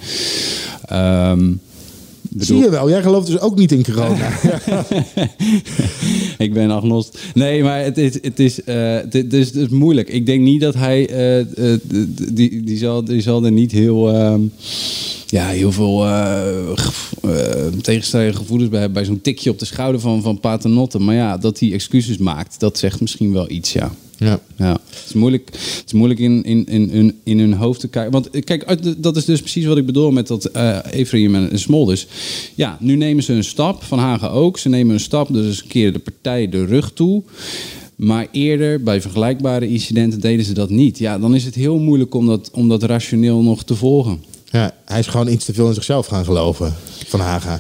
[0.86, 1.51] ehm,
[2.38, 4.29] Zie je wel, jij gelooft dus ook niet in corona.
[6.38, 7.19] ik ben agnost.
[7.34, 10.10] Nee, maar het is, het is, eh, dit, dus, het is moeilijk.
[10.10, 11.10] Ik denk niet dat hij.
[11.10, 11.39] eh,
[11.73, 11.79] eh,
[12.31, 14.13] die, die, zal, die zal er niet heel.
[14.13, 14.41] ehm,
[15.36, 18.91] ja, heel veel eh, tegenstrijdige gevoelens bij.
[18.91, 21.00] Bij zo'n tikje op de schouder van, van Paternotte.
[21.00, 23.91] Maar ja, dat hij excuses maakt, dat zegt misschien wel iets, ja.
[24.17, 24.39] Ja.
[24.58, 27.88] Ja, het is moeilijk, het is moeilijk in, in, in, in, in hun hoofd te
[27.88, 28.12] kijken.
[28.12, 31.52] Want eh, kijk, dat is dus precies wat ik bedoel met dat eh Ephraim en
[31.52, 32.08] en Smolders.
[32.54, 34.58] Ja, nu nemen ze een stap, Van Hagen ook.
[34.58, 37.24] Ze nemen een stap, dus ze keren de partij de rug toe.
[37.95, 40.98] Maar eerder, bij vergelijkbare incidenten, deden ze dat niet.
[40.98, 44.19] Ja, dan is het heel moeilijk om dat, om dat rationeel nog te volgen.
[44.56, 46.76] Ja, hij is gewoon iets te veel in zichzelf gaan geloven,
[47.08, 47.60] Van Haga.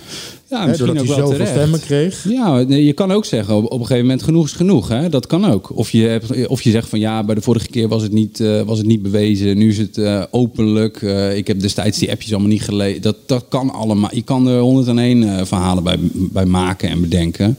[0.49, 1.51] Ja, Hè, misschien doordat ook hij wel zoveel terecht.
[1.61, 2.25] stemmen kreeg.
[2.29, 4.87] Ja, nee, je kan ook zeggen op, op een gegeven moment genoeg is genoeg.
[4.87, 5.09] Hè?
[5.09, 5.77] Dat kan ook.
[5.77, 8.39] Of je, hebt, of je zegt van ja, bij de vorige keer was het niet,
[8.39, 9.57] eh, was het niet bewezen.
[9.57, 11.01] Nu is het eh, openlijk.
[11.01, 13.01] Eh, ik heb destijds die appjes allemaal niet gelezen.
[13.01, 14.09] Dat, dat kan allemaal.
[14.13, 17.57] Je kan er 101 eh, verhalen bij, bij maken en bedenken.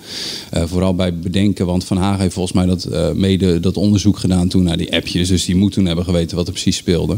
[0.51, 4.18] Eh, vooral bij bedenken, want Van Hagen heeft volgens mij dat, eh, mede dat onderzoek
[4.18, 5.29] gedaan toen naar die appjes.
[5.29, 7.16] Dus die moet toen hebben geweten wat er precies speelde.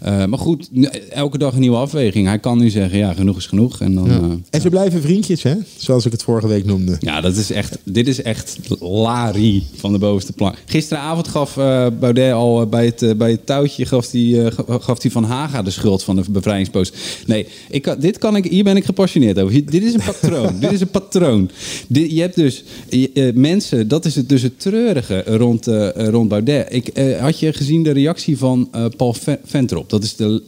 [0.00, 0.68] Eh, maar goed,
[1.10, 2.26] elke dag een nieuwe afweging.
[2.26, 3.80] Hij kan nu zeggen ja, genoeg is genoeg.
[3.80, 4.36] En dan, Ja.
[4.50, 5.54] En ze blijven vriendjes, hè?
[5.76, 6.96] Zoals ik het vorige week noemde.
[7.00, 10.54] Ja, dat is echt, dit is echt Lari van de bovenste plank.
[10.66, 14.78] Gisteravond gaf eh, Baudet al eh, bij, het, eh, bij het touwtje gaf die, ga-
[14.78, 16.96] gaf die van Haga de schuld van de bevrijdingspost.
[17.26, 19.52] Nee, ik, kan- dit kan ik, hier ben ik gepassioneerd over.
[19.52, 20.58] Hier- dit is een patroon.
[20.60, 21.50] dit is een patroon.
[21.88, 26.66] Dit- je hebt dus je- mensen, dat is het, dus het treurige rond, rond Baudet.
[26.70, 29.90] Ik, had je gezien de reactie van Paul Ve- Ventrop?
[29.90, 30.42] Dat is de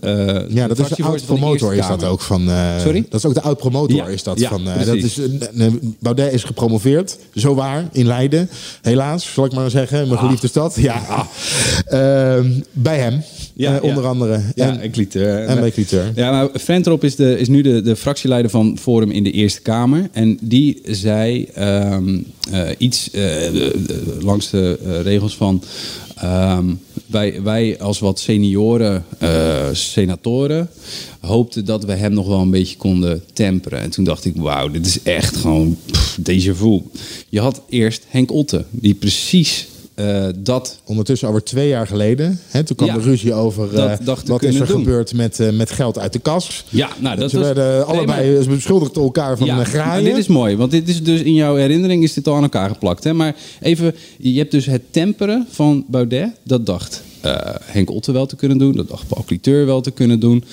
[0.48, 2.48] Ja, dat is de oud-promotor is dat ook van...
[2.80, 3.04] Sorry?
[3.08, 4.68] Dat is ook de oud-promotor Ja, is dat ja, van...
[4.68, 8.48] eh, dat is, eh, eh, Baudet is gepromoveerd, zo waar, in Leiden.
[8.82, 10.76] Helaas, zal ik maar zeggen, mijn geliefde stad.
[10.78, 11.00] Ja,
[11.86, 13.22] Ehm, bij hem,
[13.60, 13.66] Ah.
[13.66, 14.40] Ja, eh, onder andere.
[14.54, 15.44] Ja, en, en Cliteur.
[15.44, 16.12] en bij Cliteur.
[16.14, 19.60] Ja, maar Ventrop is, de, is nu de, de fractieleider van Forum in de Eerste
[19.60, 20.08] Kamer.
[20.12, 22.18] En die zei ehm,
[22.50, 23.22] eh, iets eh,
[24.20, 25.62] langs de eh, regels van...
[26.16, 26.64] ehm,
[27.10, 30.70] wij, wij als wat senioren eh, senatoren
[31.20, 33.80] hoopten dat we hem nog wel een beetje konden temperen.
[33.80, 36.82] En toen dacht ik, wauw, dit is echt gewoon pff, déjà vu.
[37.28, 39.68] Je had eerst Henk Otte, die precies
[40.00, 42.38] eh, dat Ondertussen over twee jaar geleden.
[42.48, 44.78] Hè, toen kwam Ja, de ruzie over dat te wat is er doen.
[44.78, 46.64] gebeurd met, eh, met geld uit de kas.
[46.68, 49.66] Ja, nou, dat Ze was- werden Nee, allebei maar- ze beschuldigden elkaar van ja, eh,
[49.66, 50.04] graaien.
[50.04, 52.68] dit is mooi, want dit is dus in jouw herinnering is dit al aan elkaar
[52.68, 53.04] geplakt.
[53.04, 53.12] Hè?
[53.12, 56.28] Maar even, je hebt dus het temperen van Baudet.
[56.42, 57.02] Dat dacht
[57.64, 58.72] Henk Otte wel te kunnen doen.
[58.76, 60.44] Dat dacht Paul Cliteur wel te kunnen doen.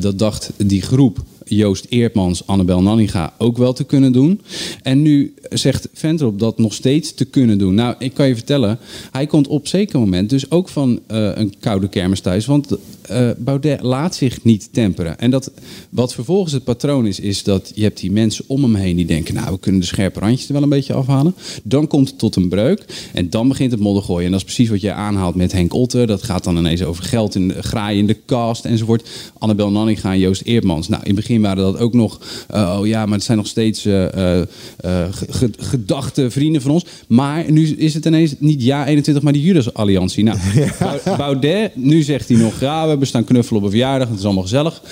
[0.00, 4.40] Dat dacht die groep Joost Eertmans, Annabel Nanninga ook wel te kunnen doen.
[4.82, 7.74] En nu zegt Ventrop dat nog steeds te kunnen doen.
[7.74, 8.78] Nou, ik kan je vertellen,
[9.10, 12.46] hij komt op zeker moment dus ook van eh, een koude kermis thuis.
[12.46, 15.18] Want eh, Baudet laat zich niet temperen.
[15.18, 15.50] En dat,
[15.90, 19.06] wat vervolgens het patroon is, is dat je hebt die mensen om hem heen die
[19.06, 19.34] denken...
[19.34, 21.34] nou, we kunnen de scherpe randjes er wel een beetje afhalen.
[21.62, 24.24] Dan komt het tot een breuk en dan begint het moddergooien.
[24.24, 26.06] En dat is precies wat jij aanhaalt met Henk Otter.
[26.06, 29.08] Dat gaat dan ineens over geld in graaien in de cast enzovoort.
[29.38, 30.88] Annabel Nanninga en Joost Eertmans.
[30.88, 32.20] Nou, in begin waren dat ook nog...
[32.48, 36.84] eh, oh ja, maar het zijn nog steeds ge- gedachte vrienden van ons.
[37.08, 40.24] Maar nu is het ineens niet ja 21, maar die Judas-alliantie.
[40.24, 40.38] Nou,
[40.78, 42.60] Bau- Baudet, nu zegt hij nog...
[42.60, 44.82] ja, we hebben staan knuffelen op een verjaardag, het is allemaal gezellig.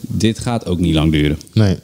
[0.00, 1.38] Dit gaat ook niet lang duren.
[1.52, 1.76] Nee.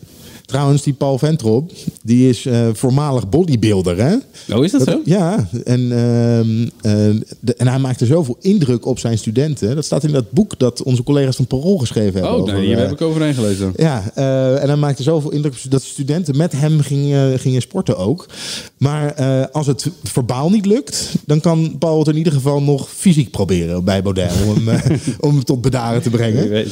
[0.47, 1.71] Trouwens, die Paul Ventrop,
[2.03, 4.15] die is eh, voormalig bodybuilder, hè?
[4.57, 5.01] Oh, is dat zo?
[5.05, 9.75] Ja, en, ehm, eh, de- en hij maakte zoveel indruk op zijn studenten.
[9.75, 12.33] Dat staat in dat boek dat onze collega's van Parool geschreven hebben.
[12.35, 13.73] Oh, over, nee, hier eh, heb ik overheen gelezen.
[13.77, 18.27] Ja, eh, en hij maakte zoveel indruk dat studenten met hem gingen, gingen sporten ook.
[18.77, 22.89] Maar eh, als het verbaal niet lukt, dan kan Paul het in ieder geval nog
[22.91, 24.31] fysiek proberen bij Baudet.
[24.47, 26.35] Om hem, eh, om hem tot bedaren te brengen.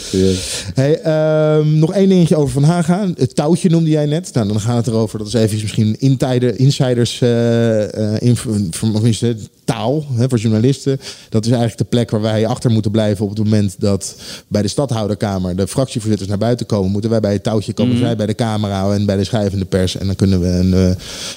[0.75, 3.09] Hey, ehm, nog één dingetje over Van Haga.
[3.17, 4.31] Het touwtje noemde jij net.
[4.35, 5.18] Nou, dan gaat het erover.
[5.18, 11.00] Dat is even misschien intijder, insiders eh, eh, inf- tenminste, taal hè, voor journalisten.
[11.29, 14.14] Dat is eigenlijk de plek waar wij achter moeten blijven op het moment dat
[14.48, 16.90] bij de stadhouderkamer de fractievoorzitters naar buiten komen.
[16.90, 18.05] Moeten wij bij het touwtje komen, Mhm.
[18.05, 19.96] zij bij de camera en bij de schrijvende pers.
[19.96, 20.87] En dan kunnen we een, eh,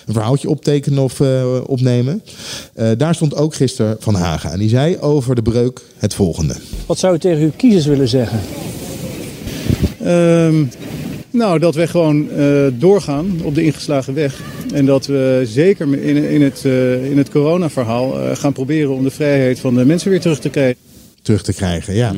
[0.06, 2.22] een verhaaltje optekenen of eh, opnemen.
[2.74, 4.52] Eh, daar stond ook gisteren Van Haga.
[4.52, 6.56] En die zei over de breuk het volgende.
[6.86, 8.40] Wat zou u tegen uw kiezers willen zeggen?
[10.04, 10.64] Ehm,
[11.38, 14.42] nou, dat we gewoon eh, doorgaan op de ingeslagen weg.
[14.74, 19.04] En dat we zeker in, in het, eh, in het coronaverhaal eh, gaan proberen om
[19.04, 20.78] de vrijheid van de mensen weer terug te krijgen.
[21.22, 21.96] terug te krijgen.
[21.96, 22.14] Ja.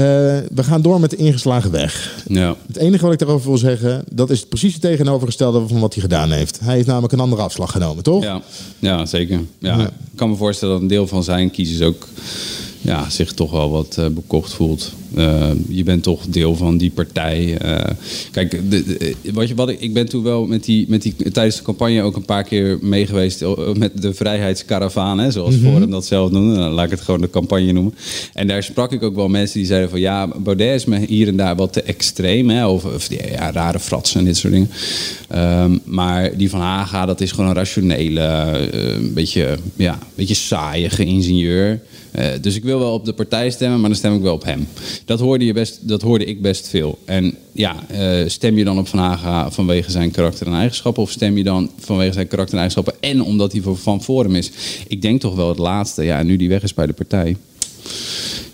[0.00, 0.06] Eh,
[0.54, 2.22] we gaan door met de ingeslagen weg.
[2.26, 2.56] Ja.
[2.66, 6.02] Het enige wat ik daarover wil zeggen, dat is precies het tegenovergestelde van wat hij
[6.02, 6.60] gedaan heeft.
[6.60, 8.22] Hij heeft namelijk een andere afslag genomen, toch?
[8.22, 8.42] Ja,
[8.78, 9.40] ja zeker.
[9.58, 9.86] Ja, Ja.
[9.86, 12.08] Ik kan me voorstellen dat een deel van zijn kiezers ook
[12.80, 14.92] ja, zich toch wel wat eh, bekocht voelt.
[15.14, 17.58] Eh, je bent toch deel van die partij.
[17.58, 17.90] Eh,
[18.30, 21.14] kijk, de, de- wat je, wat ik, ik ben toen wel met die, met die,
[21.32, 25.56] tijdens de campagne ook een paar keer mee geweest eh, met de vrijheidskaravaan, hè, zoals
[25.56, 25.70] Mhm.
[25.70, 26.56] Forum dat zelf noemde.
[26.56, 27.94] Nou, laat ik het gewoon de campagne noemen.
[28.34, 31.28] En daar sprak ik ook wel mensen die zeiden van ja, Baudet is me hier
[31.28, 32.50] en daar wat te extreem.
[32.50, 34.70] Hè, of, of die, ja, rare fratsen en dit soort dingen.
[35.28, 38.68] Ehm, maar die van Haga, dat is gewoon een rationele,
[39.14, 41.80] beetje, ja, beetje saaiige ingenieur.
[42.40, 44.66] Dus ik wil wel op de partij stemmen, maar dan stem ik wel op hem.
[45.10, 46.98] Dat hoorde, je best, dat hoorde ik best veel.
[47.04, 51.02] En ja, eh, stem je dan op Van Haga vanwege zijn karakter en eigenschappen...
[51.02, 53.02] of stem je dan vanwege zijn karakter en eigenschappen...
[53.10, 54.50] en omdat hij voor- van Forum is?
[54.88, 56.02] Ik denk toch wel het laatste.
[56.02, 57.36] Ja, en nu die weg is bij de partij.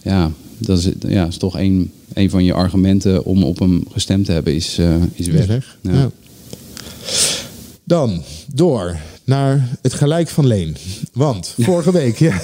[0.03, 4.25] Ja, dat is, ja, is toch een, een van je argumenten om op hem gestemd
[4.25, 5.40] te hebben, is, eh, is weg.
[5.40, 5.92] Is weg, Ja.
[5.92, 6.11] ja.
[7.85, 8.23] Dan
[8.55, 10.77] door naar het gelijk van Leen.
[11.12, 12.40] Want vorige week, ja,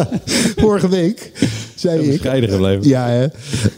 [0.56, 1.32] vorige week
[1.80, 2.10] zei ik.
[2.10, 2.88] bescheiden gebleven.
[2.88, 3.26] Ja, hè,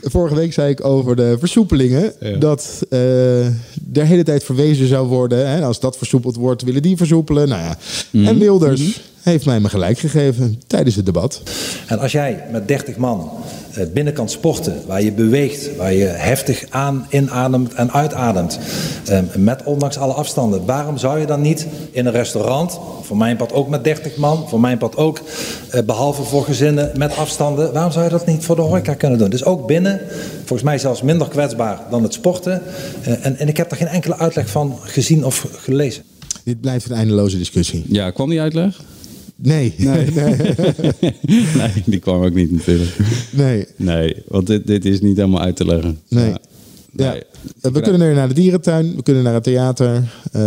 [0.03, 2.37] vorige week zei ik over de versoepelingen Ja.
[2.37, 2.99] dat eh
[3.93, 5.51] de hele tijd verwezen zou worden.
[5.51, 7.49] Hè, als dat versoepeld wordt, willen die versoepelen.
[7.49, 7.79] Nou ja.
[8.11, 8.27] Mhm.
[8.27, 11.43] En Wilders heeft mij me gelijk gegeven tijdens het debat.
[11.87, 13.31] En als jij met 30 man
[13.71, 18.59] het binnen kan sporten, waar je beweegt, waar je heftig aan, inademt en uitademt,
[19.07, 23.37] eh, met ondanks alle afstanden, waarom zou je dan niet in een restaurant, voor mijn
[23.37, 25.21] pad ook met 30 man, voor mijn pad ook,
[25.71, 29.19] eh, behalve voor gezinnen met afstanden, waarom zou je dat niet voor de horeca kunnen
[29.19, 29.31] doen?
[29.31, 30.01] Dus ook binnen,
[30.39, 32.63] volgens mij zelfs minder kwetsbaar dan het sporten.
[33.03, 36.03] Eh, en, en ik heb daar geen enkele uitleg van gezien of gelezen.
[36.45, 37.85] Dit blijft een eindeloze discussie.
[37.89, 38.81] Ja, kwam die uitleg?
[39.43, 39.75] Nee.
[39.77, 40.11] Nee.
[41.57, 42.97] nee, die kwam ook niet natuurlijk.
[43.33, 43.67] Nee.
[43.77, 45.99] Nee, want dit, dit is niet helemaal uit te leggen.
[46.09, 46.29] Nee.
[46.29, 46.39] Ja.
[46.97, 47.15] Ja.
[47.15, 49.95] Eh, We kunnen er naar de dierentuin, we kunnen naar het theater.
[50.33, 50.43] Eh,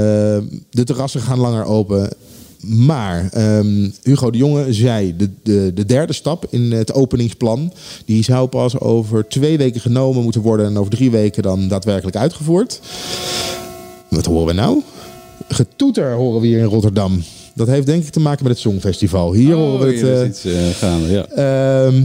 [0.69, 2.09] de terrassen gaan langer open.
[2.67, 7.73] Maar ehm, Hugo de Jonge zei, de, de, de derde stap in het openingsplan...
[8.05, 10.65] die zou pas over twee weken genomen moeten worden...
[10.65, 12.81] en over drie weken dan daadwerkelijk uitgevoerd.
[14.09, 14.81] Wat horen we nou?
[15.47, 17.23] Getoeter horen we hier in Rotterdam.
[17.53, 19.33] Dat heeft denk ik te maken met het Songfestival.
[19.33, 20.01] Hier horen we het...
[20.01, 21.25] hier is eh, iets eh, gaande, ja.
[21.25, 22.03] Ehm,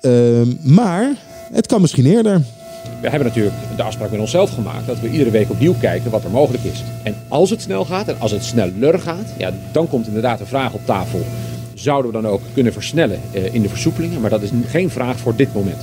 [0.00, 1.14] ehm, maar
[1.52, 2.42] het kan misschien eerder.
[3.00, 6.24] We hebben natuurlijk de afspraak met onszelf gemaakt dat we iedere week opnieuw kijken wat
[6.24, 6.82] er mogelijk is.
[7.02, 10.46] En als het snel gaat en als het sneller gaat, ja, dan komt inderdaad de
[10.46, 11.20] vraag op tafel.
[11.74, 14.20] Zouden we dan ook kunnen versnellen eh, in de versoepelingen?
[14.20, 15.80] Maar dat is geen vraag voor dit moment.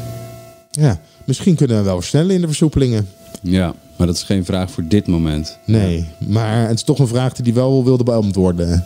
[0.71, 3.09] Ja, misschien kunnen we wel versnellen in de versoepelingen.
[3.41, 5.57] Ja, maar dat is geen vraag voor dit moment.
[5.65, 8.85] Nee, maar het is toch een vraag die hij wel wilde beantwoorden.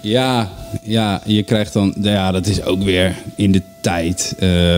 [0.00, 0.48] Ja,
[0.82, 1.94] ja, je krijgt dan...
[2.00, 4.34] Ja, dat is ook weer in de tijd.
[4.38, 4.76] eh,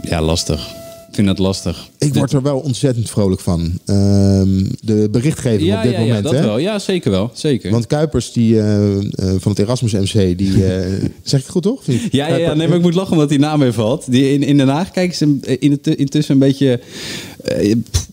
[0.00, 0.74] ja, lastig.
[1.16, 1.88] Ik vind dat lastig.
[1.98, 3.78] Ik word er wel ontzettend vrolijk van.
[3.84, 6.24] Ehm, de berichtgeving Ja, op dit ja, ja, moment.
[6.24, 6.42] dat hè?
[6.42, 6.58] wel.
[6.58, 7.30] Ja, zeker wel.
[7.34, 7.70] Zeker.
[7.70, 10.80] Want Kuipers die, eh, eh, van het Erasmus MC, die, eh,
[11.22, 11.82] zeg ik het goed toch?
[12.10, 14.10] Ja, ja, nee, maar ik moet lachen omdat die naam even valt.
[14.10, 16.80] Die in, in Den Haag kijken ze in intussen een beetje
[17.90, 18.08] pff,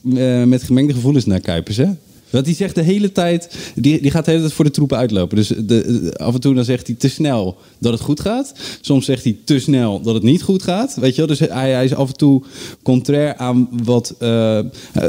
[0.45, 1.89] met gemengde gevoelens naar Kuipers, hè?
[2.33, 4.97] Want die zegt de hele tijd, die, die gaat de hele tijd voor de troepen
[4.97, 5.35] uitlopen.
[5.37, 8.53] Dus de, de- af en toe dan zegt hij te snel dat het goed gaat.
[8.81, 10.95] Soms zegt hij te snel dat het niet goed gaat.
[10.99, 11.27] Weet je wel?
[11.27, 12.43] Dus hij, hij is af en toe
[12.83, 14.65] contrair aan wat, eh, eh,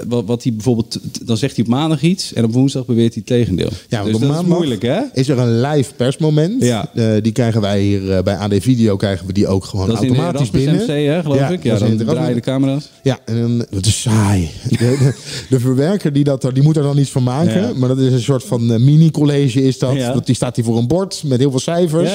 [0.09, 0.99] wat, wat hij bijvoorbeeld...
[1.23, 3.69] Dan zegt hij op maandag iets en op woensdag beweert hij het tegendeel.
[3.89, 5.01] Ja, want dus op dat is moeilijk, hè?
[5.13, 6.63] Is er een live persmoment?
[6.63, 6.91] Ja.
[6.95, 9.97] Eh, die krijgen wij hier eh, bij AD Video krijgen we die ook gewoon Dat
[9.97, 10.75] automatisch binnen.
[10.75, 11.63] MC, hè, geloof ik?
[11.63, 12.89] Ja, dan draaien de camera's.
[13.03, 14.51] Ja, en dat is saai.
[14.71, 15.15] De, de,
[15.51, 17.61] de verwerker die, dat, er- die moet er dan iets van maken.
[17.61, 17.73] Ja.
[17.77, 19.95] Maar dat is een soort van eh, mini-college is dat.
[19.95, 20.13] Ja.
[20.13, 20.27] dat.
[20.27, 22.11] Die staat hier voor een bord met heel veel cijfers.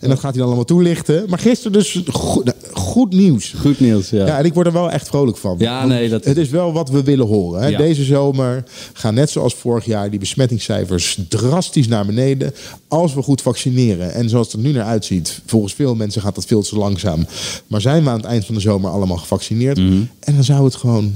[0.00, 1.24] En dat gaat hij dan allemaal toelichten.
[1.28, 3.54] Maar gisteren dus goed, nou, goed nieuws.
[3.60, 4.26] Goed nieuws, ja.
[4.26, 5.56] Ja, en ik word er wel echt vrolijk van.
[5.58, 7.62] Ja, nee, dat- Het is wel wat we willen horen.
[7.62, 7.70] Hè.
[7.76, 12.54] Deze zomer gaan net zoals vorig jaar die besmettingscijfers drastisch naar beneden.
[12.88, 14.12] Als we goed vaccineren.
[14.14, 17.26] En zoals het er nu naar uitziet, volgens veel mensen gaat dat veel te langzaam.
[17.66, 19.76] Maar zijn we aan het eind van de zomer allemaal gevaccineerd?
[19.78, 20.00] Mhm.
[20.20, 21.14] En dan zou het gewoon.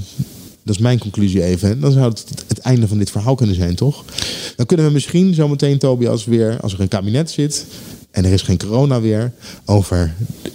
[0.63, 1.79] Dat is mijn conclusie even.
[1.79, 4.05] Dan zou het het einde van dit verhaal kunnen zijn, toch?
[4.55, 7.65] Dan kunnen we misschien zometeen, Tobias, weer, als er een kabinet zit
[8.11, 9.31] en er is geen corona weer,
[9.65, 10.13] over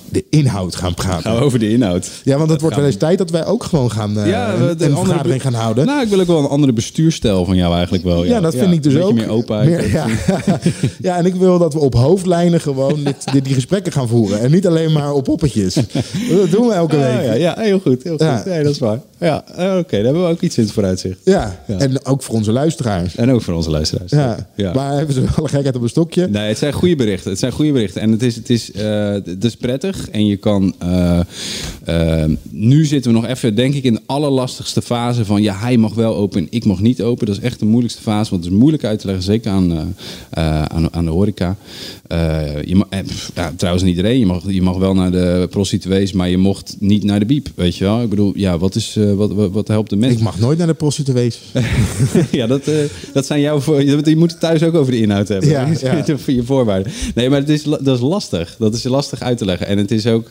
[0.08, 1.22] de inhoud gaan praten.
[1.22, 2.10] Gaan we over de inhoud.
[2.24, 4.78] Ja, want het wordt wel eens tijd dat wij ook gewoon gaan eh, Ja, een,
[4.96, 5.86] vergadering gaan houden.
[5.86, 8.24] Nou, ik wil ook wel een andere bestuurstijl van jou eigenlijk wel.
[8.24, 9.14] Ja, ja, dat vind ik dus een ook.
[9.14, 9.44] meer.
[9.64, 10.06] Meer- ja.
[11.08, 14.40] ja, en ik wil dat we op hoofdlijnen gewoon dit, dit- die gesprekken gaan voeren.
[14.40, 15.74] En niet alleen maar op poppetjes.
[16.30, 17.22] Dat doen we elke week.
[17.24, 18.02] ja, ja, heel goed.
[18.02, 18.20] Heel goed.
[18.26, 18.42] Ja.
[18.46, 19.00] Nee, dat is waar.
[19.18, 21.18] Ja, eh, oké, daar hebben we ook iets in het vooruitzicht.
[21.24, 23.16] Ja, en ook voor onze luisteraars.
[23.16, 24.10] En ook voor onze luisteraars.
[24.10, 24.48] Ja.
[24.54, 24.72] Ja.
[24.72, 26.28] maar hebben ze wel een gekheid op een stokje?
[26.28, 27.30] Nee, het zijn goede berichten.
[27.30, 28.00] Het zijn goede berichten.
[28.00, 30.10] En het is, het is, eh, het is prettig.
[30.10, 30.74] En je kan.
[30.78, 31.20] eh,
[31.84, 35.42] eh, nu zitten we nog even, denk ik, in de allerlastigste fase van.
[35.42, 37.26] Ja, hij mag wel open en ik mag niet open.
[37.26, 38.30] Dat is echt de moeilijkste fase.
[38.30, 39.24] Want het is moeilijk uit te leggen.
[39.24, 39.94] Zeker aan,
[40.30, 41.56] aan, aan de horeca.
[42.64, 42.86] Je mag,
[43.34, 44.18] ja, trouwens, niet iedereen.
[44.18, 46.12] Je mag, je mag wel naar de prostituees.
[46.12, 47.48] Maar je mocht niet naar de biep.
[47.54, 48.02] Weet je wel?
[48.02, 50.18] Ik bedoel, ja, wat, is, wat, wat, wat helpt de mensen?
[50.18, 51.40] Ik mag nooit naar de prostituees.
[52.30, 52.70] ja, dat,
[53.12, 53.82] dat zijn jouw voor.
[53.82, 55.50] Je, moet het thuis ook over de inhoud hebben.
[55.50, 55.68] Ja,
[56.06, 56.16] ja.
[56.16, 56.92] voor je voorwaarden.
[57.14, 58.56] Nee, maar het is, dat is lastig.
[58.58, 59.66] Dat is lastig uit te leggen.
[59.66, 60.30] En het is ook.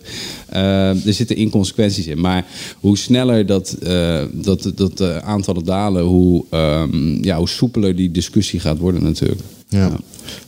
[0.50, 2.20] eh, er zitten inconsequenties in.
[2.20, 2.46] Maar
[2.80, 8.12] hoe sneller dat, eh, dat, dat eh, aantallen dalen, hoe, ehm, ja, hoe soepeler die
[8.12, 9.42] discussie gaat worden, natuurlijk.
[9.70, 9.98] Ja.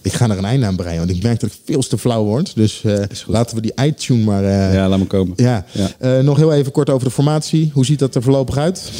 [0.01, 2.23] Ik ga er een einde aan breien, want ik merk dat ik veel te flauw
[2.23, 2.55] word.
[2.55, 4.43] Dus eh, laten we die iTunes maar...
[4.43, 5.33] eh, Ja, laat me komen.
[5.35, 5.65] ja.
[5.71, 5.89] Ja.
[5.99, 7.69] Eh, nog heel even kort over de formatie.
[7.73, 8.91] Hoe ziet dat er voorlopig uit?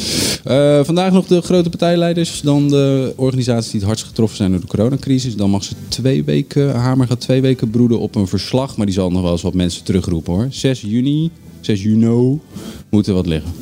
[0.84, 2.40] Vandaag nog de grote partijleiders.
[2.40, 5.36] Dan de organisaties die het hardst getroffen zijn door de coronacrisis.
[5.36, 8.76] Dan mag ze twee weken, Hamer gaat twee weken broeden op een verslag.
[8.76, 10.46] Maar die zal nog wel eens wat mensen terugroepen hoor.
[10.50, 11.30] 6 juni,
[11.68, 12.40] 6 juni
[12.88, 13.52] moet er wat liggen.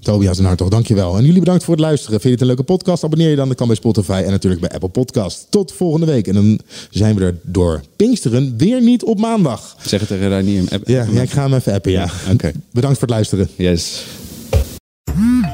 [0.00, 1.16] Tobias en Hartog, dankjewel.
[1.16, 2.20] En jullie bedankt voor het luisteren.
[2.20, 3.04] Vind je het een leuke podcast?
[3.04, 3.48] Abonneer je dan.
[3.48, 5.46] Dat kan bij Spotify en natuurlijk bij Apple Podcast.
[5.50, 6.26] Tot volgende week.
[6.26, 9.76] En dan zijn we er door Pinksteren weer niet op maandag.
[9.82, 10.64] Zeg het tegen Reinier.
[10.84, 12.10] Ja, ja ik ga hem even appen, ja.
[12.32, 12.52] Oké.
[12.70, 13.48] Bedankt voor het luisteren.
[13.56, 14.04] Yes.